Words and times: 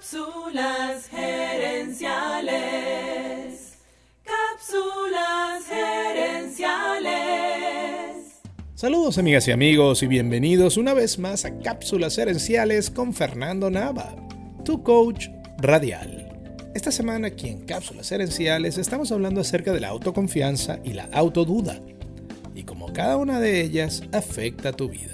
Cápsulas 0.00 1.08
gerenciales. 1.10 2.54
Cápsulas 4.24 5.66
gerenciales. 5.68 7.10
Saludos 8.74 9.18
amigas 9.18 9.46
y 9.46 9.50
amigos 9.50 10.02
y 10.02 10.06
bienvenidos 10.06 10.78
una 10.78 10.94
vez 10.94 11.18
más 11.18 11.44
a 11.44 11.58
Cápsulas 11.58 12.16
gerenciales 12.16 12.88
con 12.88 13.12
Fernando 13.12 13.70
Nava, 13.70 14.16
tu 14.64 14.82
coach 14.82 15.26
radial. 15.58 16.32
Esta 16.74 16.90
semana 16.90 17.28
aquí 17.28 17.48
en 17.48 17.60
Cápsulas 17.66 18.08
gerenciales 18.08 18.78
estamos 18.78 19.12
hablando 19.12 19.42
acerca 19.42 19.74
de 19.74 19.80
la 19.80 19.88
autoconfianza 19.88 20.80
y 20.82 20.94
la 20.94 21.10
autoduda 21.12 21.78
y 22.54 22.62
cómo 22.62 22.90
cada 22.94 23.18
una 23.18 23.38
de 23.38 23.60
ellas 23.60 24.02
afecta 24.12 24.72
tu 24.72 24.88
vida. 24.88 25.12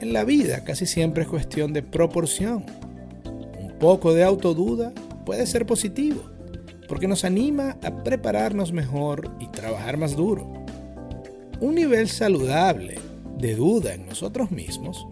En 0.00 0.14
la 0.14 0.24
vida 0.24 0.64
casi 0.64 0.86
siempre 0.86 1.24
es 1.24 1.28
cuestión 1.28 1.74
de 1.74 1.82
proporción 1.82 2.64
poco 3.82 4.14
de 4.14 4.22
autoduda 4.22 4.92
puede 5.26 5.44
ser 5.44 5.66
positivo, 5.66 6.22
porque 6.86 7.08
nos 7.08 7.24
anima 7.24 7.78
a 7.82 8.04
prepararnos 8.04 8.70
mejor 8.70 9.32
y 9.40 9.48
trabajar 9.48 9.96
más 9.96 10.14
duro. 10.14 10.46
Un 11.60 11.74
nivel 11.74 12.08
saludable 12.08 13.00
de 13.38 13.56
duda 13.56 13.94
en 13.94 14.06
nosotros 14.06 14.52
mismos 14.52 15.04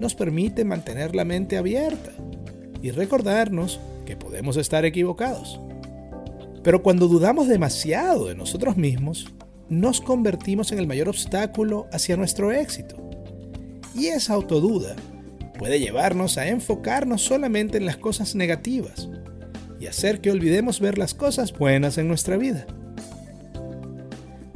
nos 0.00 0.16
permite 0.16 0.64
mantener 0.64 1.14
la 1.14 1.24
mente 1.24 1.56
abierta 1.56 2.10
y 2.82 2.90
recordarnos 2.90 3.78
que 4.04 4.16
podemos 4.16 4.56
estar 4.56 4.84
equivocados. 4.84 5.60
Pero 6.64 6.82
cuando 6.82 7.06
dudamos 7.06 7.46
demasiado 7.46 8.26
de 8.26 8.34
nosotros 8.34 8.76
mismos, 8.76 9.32
nos 9.68 10.00
convertimos 10.00 10.72
en 10.72 10.80
el 10.80 10.88
mayor 10.88 11.08
obstáculo 11.08 11.86
hacia 11.92 12.16
nuestro 12.16 12.50
éxito. 12.50 12.96
Y 13.94 14.06
esa 14.06 14.34
autoduda 14.34 14.96
puede 15.58 15.80
llevarnos 15.80 16.38
a 16.38 16.48
enfocarnos 16.48 17.20
solamente 17.20 17.76
en 17.76 17.84
las 17.84 17.96
cosas 17.96 18.34
negativas 18.36 19.08
y 19.80 19.86
hacer 19.86 20.20
que 20.20 20.30
olvidemos 20.30 20.80
ver 20.80 20.96
las 20.96 21.14
cosas 21.14 21.52
buenas 21.52 21.98
en 21.98 22.08
nuestra 22.08 22.36
vida. 22.36 22.66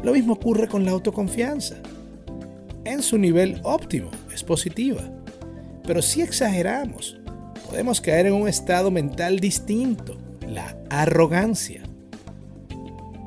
Lo 0.02 0.12
mismo 0.12 0.34
ocurre 0.34 0.68
con 0.68 0.84
la 0.84 0.92
autoconfianza. 0.92 1.76
En 2.84 3.02
su 3.02 3.18
nivel 3.18 3.60
óptimo 3.64 4.10
es 4.32 4.42
positiva, 4.42 5.02
pero 5.86 6.02
si 6.02 6.22
exageramos, 6.22 7.18
podemos 7.68 8.00
caer 8.00 8.26
en 8.26 8.34
un 8.34 8.48
estado 8.48 8.90
mental 8.90 9.40
distinto, 9.40 10.18
la 10.48 10.76
arrogancia. 10.88 11.82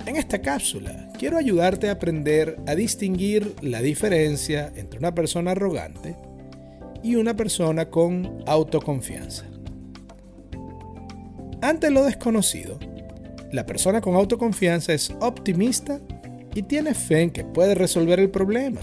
En 0.05 0.15
esta 0.15 0.41
cápsula 0.41 1.09
quiero 1.17 1.37
ayudarte 1.37 1.89
a 1.89 1.93
aprender 1.93 2.57
a 2.67 2.75
distinguir 2.75 3.55
la 3.61 3.81
diferencia 3.81 4.71
entre 4.75 4.99
una 4.99 5.15
persona 5.15 5.51
arrogante 5.51 6.15
y 7.05 7.17
una 7.17 7.35
persona 7.35 7.85
con 7.91 8.43
autoconfianza. 8.47 9.45
Ante 11.61 11.91
lo 11.91 12.03
desconocido, 12.03 12.79
la 13.51 13.67
persona 13.67 14.01
con 14.01 14.15
autoconfianza 14.15 14.91
es 14.91 15.11
optimista 15.21 16.01
y 16.55 16.63
tiene 16.63 16.95
fe 16.95 17.21
en 17.21 17.29
que 17.29 17.43
puede 17.43 17.75
resolver 17.75 18.19
el 18.19 18.31
problema, 18.31 18.81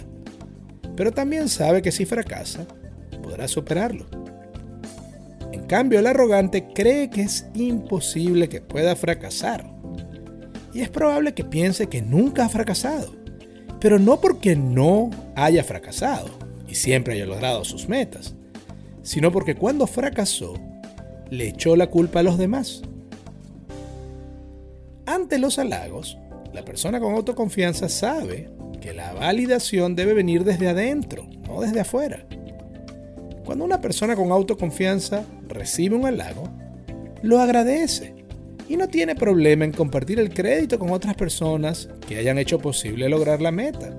pero 0.94 1.10
también 1.10 1.48
sabe 1.48 1.82
que 1.82 1.90
si 1.90 2.04
fracasa, 2.04 2.64
podrá 3.24 3.48
superarlo. 3.48 4.06
En 5.50 5.64
cambio, 5.64 5.98
el 5.98 6.06
arrogante 6.06 6.68
cree 6.72 7.10
que 7.10 7.22
es 7.22 7.46
imposible 7.54 8.48
que 8.48 8.60
pueda 8.60 8.94
fracasar. 8.94 9.68
Y 10.72 10.80
es 10.80 10.90
probable 10.90 11.34
que 11.34 11.42
piense 11.42 11.88
que 11.88 12.02
nunca 12.02 12.44
ha 12.44 12.48
fracasado, 12.48 13.16
pero 13.80 13.98
no 13.98 14.20
porque 14.20 14.54
no 14.54 15.10
haya 15.34 15.64
fracasado, 15.64 16.51
y 16.72 16.74
siempre 16.74 17.12
haya 17.12 17.26
logrado 17.26 17.66
sus 17.66 17.86
metas, 17.86 18.34
sino 19.02 19.30
porque 19.30 19.54
cuando 19.54 19.86
fracasó, 19.86 20.54
le 21.28 21.48
echó 21.48 21.76
la 21.76 21.88
culpa 21.88 22.20
a 22.20 22.22
los 22.22 22.38
demás. 22.38 22.80
Ante 25.04 25.38
los 25.38 25.58
halagos, 25.58 26.16
la 26.54 26.64
persona 26.64 26.98
con 26.98 27.12
autoconfianza 27.12 27.90
sabe 27.90 28.48
que 28.80 28.94
la 28.94 29.12
validación 29.12 29.94
debe 29.94 30.14
venir 30.14 30.44
desde 30.44 30.66
adentro, 30.66 31.28
no 31.46 31.60
desde 31.60 31.80
afuera. 31.80 32.24
Cuando 33.44 33.66
una 33.66 33.82
persona 33.82 34.16
con 34.16 34.32
autoconfianza 34.32 35.26
recibe 35.48 35.96
un 35.96 36.06
halago, 36.06 36.48
lo 37.20 37.38
agradece 37.38 38.14
y 38.66 38.78
no 38.78 38.88
tiene 38.88 39.14
problema 39.14 39.66
en 39.66 39.72
compartir 39.72 40.18
el 40.18 40.32
crédito 40.32 40.78
con 40.78 40.88
otras 40.88 41.16
personas 41.16 41.90
que 42.08 42.16
hayan 42.16 42.38
hecho 42.38 42.58
posible 42.60 43.10
lograr 43.10 43.42
la 43.42 43.50
meta 43.50 43.94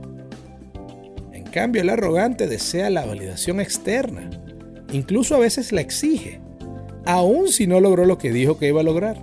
cambio, 1.53 1.83
el 1.83 1.89
arrogante 1.89 2.47
desea 2.47 2.89
la 2.89 3.05
validación 3.05 3.61
externa. 3.61 4.29
Incluso 4.91 5.35
a 5.35 5.39
veces 5.39 5.71
la 5.71 5.81
exige, 5.81 6.41
aun 7.05 7.47
si 7.47 7.67
no 7.67 7.79
logró 7.79 8.05
lo 8.05 8.17
que 8.17 8.33
dijo 8.33 8.57
que 8.57 8.67
iba 8.67 8.81
a 8.81 8.83
lograr. 8.83 9.17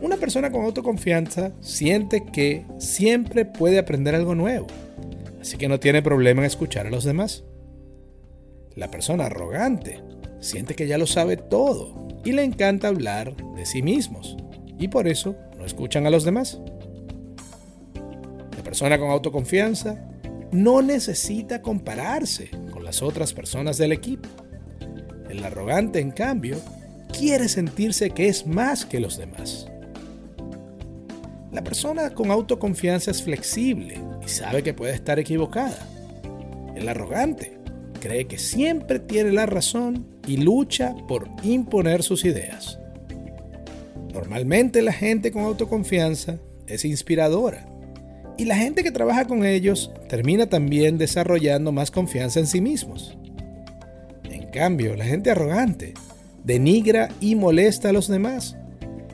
Una 0.00 0.16
persona 0.16 0.50
con 0.50 0.64
autoconfianza 0.64 1.52
siente 1.60 2.24
que 2.24 2.64
siempre 2.78 3.44
puede 3.44 3.78
aprender 3.78 4.14
algo 4.14 4.34
nuevo, 4.34 4.68
así 5.40 5.58
que 5.58 5.68
no 5.68 5.80
tiene 5.80 6.02
problema 6.02 6.42
en 6.42 6.46
escuchar 6.46 6.86
a 6.86 6.90
los 6.90 7.04
demás. 7.04 7.44
La 8.76 8.90
persona 8.90 9.26
arrogante 9.26 10.00
siente 10.38 10.74
que 10.74 10.86
ya 10.86 10.98
lo 10.98 11.06
sabe 11.06 11.36
todo 11.36 12.08
y 12.24 12.32
le 12.32 12.44
encanta 12.44 12.88
hablar 12.88 13.36
de 13.56 13.66
sí 13.66 13.82
mismos, 13.82 14.36
y 14.78 14.88
por 14.88 15.08
eso 15.08 15.34
no 15.58 15.66
escuchan 15.66 16.06
a 16.06 16.10
los 16.10 16.24
demás 16.24 16.60
persona 18.62 18.98
con 18.98 19.10
autoconfianza 19.10 19.96
no 20.52 20.82
necesita 20.82 21.62
compararse 21.62 22.50
con 22.72 22.84
las 22.84 23.02
otras 23.02 23.32
personas 23.32 23.78
del 23.78 23.92
equipo. 23.92 24.28
El 25.28 25.44
arrogante, 25.44 26.00
en 26.00 26.10
cambio, 26.10 26.58
quiere 27.16 27.48
sentirse 27.48 28.10
que 28.10 28.28
es 28.28 28.46
más 28.46 28.84
que 28.84 29.00
los 29.00 29.16
demás. 29.16 29.68
La 31.52 31.62
persona 31.62 32.10
con 32.10 32.30
autoconfianza 32.30 33.10
es 33.10 33.22
flexible 33.22 34.00
y 34.24 34.28
sabe 34.28 34.62
que 34.62 34.74
puede 34.74 34.94
estar 34.94 35.18
equivocada. 35.18 35.78
El 36.74 36.88
arrogante 36.88 37.58
cree 38.00 38.26
que 38.26 38.38
siempre 38.38 38.98
tiene 38.98 39.32
la 39.32 39.46
razón 39.46 40.06
y 40.26 40.36
lucha 40.38 40.94
por 41.08 41.28
imponer 41.42 42.02
sus 42.02 42.24
ideas. 42.24 42.78
Normalmente 44.12 44.82
la 44.82 44.92
gente 44.92 45.30
con 45.30 45.44
autoconfianza 45.44 46.38
es 46.66 46.84
inspiradora 46.84 47.66
y 48.40 48.46
la 48.46 48.56
gente 48.56 48.82
que 48.82 48.90
trabaja 48.90 49.26
con 49.26 49.44
ellos 49.44 49.92
termina 50.08 50.46
también 50.46 50.96
desarrollando 50.96 51.72
más 51.72 51.90
confianza 51.90 52.40
en 52.40 52.46
sí 52.46 52.62
mismos. 52.62 53.18
En 54.24 54.50
cambio, 54.50 54.96
la 54.96 55.04
gente 55.04 55.30
arrogante 55.30 55.92
denigra 56.42 57.10
y 57.20 57.34
molesta 57.34 57.90
a 57.90 57.92
los 57.92 58.08
demás 58.08 58.56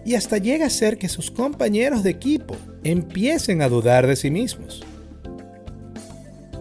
y 0.04 0.14
hasta 0.14 0.38
llega 0.38 0.66
a 0.66 0.70
ser 0.70 0.96
que 0.96 1.08
sus 1.08 1.32
compañeros 1.32 2.04
de 2.04 2.10
equipo 2.10 2.54
empiecen 2.84 3.62
a 3.62 3.68
dudar 3.68 4.06
de 4.06 4.14
sí 4.14 4.30
mismos. 4.30 4.84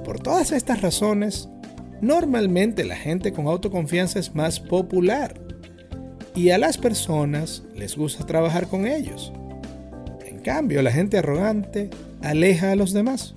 Por 0.04 0.20
todas 0.20 0.52
estas 0.52 0.81
razones, 0.81 1.48
normalmente 2.02 2.84
la 2.84 2.96
gente 2.96 3.31
con 3.31 3.46
autoconfianza 3.46 4.18
es 4.18 4.34
más 4.34 4.59
popular 4.59 5.40
y 6.34 6.50
a 6.50 6.58
las 6.58 6.80
personas 6.80 7.62
les 7.75 7.96
gusta 7.96 8.25
trabajar 8.25 8.66
con 8.66 8.88
ellos. 8.88 9.31
En 10.25 10.40
cambio, 10.40 10.81
la 10.81 10.92
gente 10.92 11.20
arrogante 11.20 11.92
aleja 12.25 12.72
a 12.72 12.75
los 12.75 12.91
demás. 12.94 13.36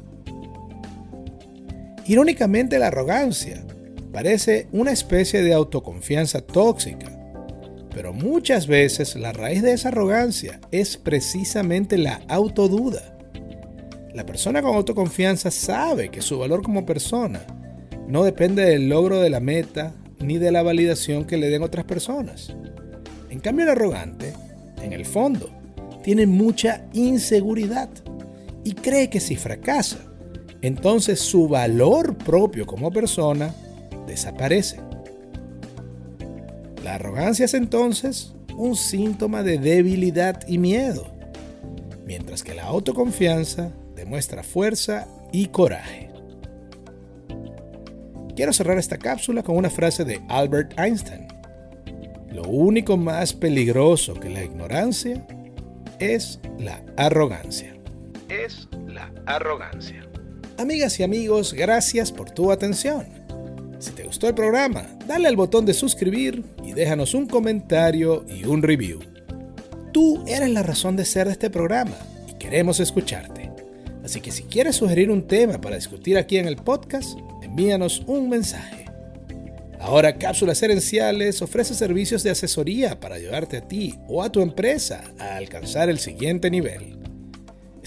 Irónicamente, 2.07 2.79
la 2.79 2.87
arrogancia 2.87 3.65
parece 4.13 4.67
una 4.73 4.93
especie 4.93 5.43
de 5.43 5.53
autoconfianza 5.53 6.41
tóxica, 6.41 7.15
pero 7.95 8.13
muchas 8.13 8.67
veces 8.67 9.15
la 9.17 9.33
raíz 9.33 9.63
de 9.63 9.73
esa 9.73 9.89
arrogancia 9.89 10.61
es 10.71 10.97
precisamente 10.97 11.99
la 11.99 12.23
autoduda. 12.29 13.19
La 14.15 14.25
persona 14.25 14.63
con 14.63 14.75
autoconfianza 14.75 15.51
sabe 15.51 16.09
que 16.09 16.23
su 16.23 16.39
valor 16.39 16.63
como 16.63 16.87
persona 16.87 17.47
no 18.09 18.25
depende 18.25 18.65
del 18.65 18.89
logro 18.89 19.21
de 19.21 19.31
la 19.31 19.41
meta 19.41 19.95
ni 20.19 20.39
de 20.39 20.51
la 20.51 20.63
validación 20.63 21.27
que 21.27 21.37
le 21.37 21.51
den 21.51 21.63
otras 21.63 21.85
personas. 21.85 22.55
En 23.29 23.41
cambio, 23.41 23.65
el 23.65 23.73
arrogante, 23.73 24.33
en 24.83 24.95
el 24.95 25.05
fondo, 25.05 25.51
tiene 26.03 26.27
mucha 26.27 26.87
inseguridad 26.95 27.91
y 28.69 28.75
cree 28.75 29.09
que 29.09 29.19
si 29.19 29.35
fracasa, 29.35 29.97
entonces 30.61 31.21
su 31.21 31.49
valor 31.49 32.19
propio 32.19 32.67
como 32.67 32.91
persona 32.91 33.55
desaparece. 34.07 34.79
La 36.85 36.97
arrogancia 36.97 37.47
es 37.47 37.55
entonces 37.55 38.35
un 38.59 38.77
síntoma 38.77 39.43
de 39.43 39.57
debilidad 39.57 40.47
y 40.47 40.59
miedo, 40.59 41.07
mientras 42.05 42.43
que 42.43 42.55
la 42.55 42.65
autoconfianza 42.65 43.73
demuestra 43.97 44.43
fuerza 44.43 45.09
y 45.33 45.47
coraje. 45.47 46.11
Quiero 48.37 48.53
cerrar 48.53 48.77
esta 48.77 48.99
cápsula 48.99 49.43
con 49.43 49.57
una 49.57 49.71
frase 49.71 50.05
de 50.05 50.21
Albert 50.29 50.79
Einstein. 50.79 51.27
Lo 52.31 52.43
único 52.43 52.99
más 52.99 53.33
peligroso 53.33 54.13
que 54.13 54.29
la 54.29 54.45
ignorancia 54.45 55.27
es 55.99 56.39
la 56.59 56.85
arrogancia 56.99 57.78
es 58.29 58.69
la 58.87 59.13
arrogancia. 59.27 60.09
Amigas 60.59 60.99
y 61.01 61.03
amigos, 61.03 61.53
gracias 61.53 62.13
por 62.13 62.31
tu 62.31 62.51
atención. 62.51 63.07
Si 63.79 63.93
te 63.93 64.03
gustó 64.03 64.29
el 64.29 64.35
programa, 64.35 64.87
dale 65.07 65.29
al 65.29 65.37
botón 65.37 65.65
de 65.65 65.75
suscribir 65.75 66.45
y 66.65 66.73
déjanos 66.73 67.15
un 67.15 67.27
comentario 67.27 68.25
y 68.29 68.45
un 68.45 68.63
review. 68.63 69.01
Tú 69.93 70.25
eres 70.27 70.51
la 70.51 70.63
razón 70.63 70.97
de 70.97 71.05
ser 71.05 71.27
de 71.27 71.33
este 71.33 71.49
programa 71.49 71.97
y 72.29 72.35
queremos 72.35 72.81
escucharte. 72.81 73.53
Así 74.05 74.21
que 74.21 74.33
si 74.33 74.43
quieres 74.45 74.77
sugerir 74.77 75.11
un 75.11 75.27
tema 75.27 75.61
para 75.61 75.77
discutir 75.77 76.19
aquí 76.19 76.39
en 76.39 76.49
el 76.49 76.57
podcast, 76.57 77.17
envíanos 77.43 78.03
un 78.07 78.29
mensaje. 78.29 78.87
Ahora 79.81 80.17
Cápsulas 80.17 80.61
Herenciales 80.61 81.41
ofrece 81.41 81.75
servicios 81.75 82.25
de 82.25 82.31
asesoría 82.31 82.99
para 82.99 83.15
ayudarte 83.15 83.59
a 83.59 83.69
ti 83.69 83.95
o 84.09 84.25
a 84.25 84.33
tu 84.33 84.41
empresa 84.41 85.05
a 85.21 85.37
alcanzar 85.37 85.89
el 85.89 86.01
siguiente 86.01 86.51
nivel. 86.51 86.98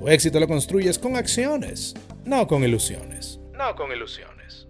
tu 0.00 0.08
éxito 0.08 0.40
lo 0.40 0.48
construyes 0.48 0.98
con 0.98 1.14
acciones, 1.14 1.94
no 2.24 2.46
con 2.46 2.64
ilusiones. 2.64 3.38
No 3.52 3.76
con 3.76 3.92
ilusiones. 3.92 4.66